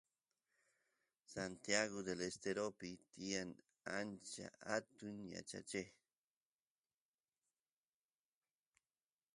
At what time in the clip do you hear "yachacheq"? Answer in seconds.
5.33-5.89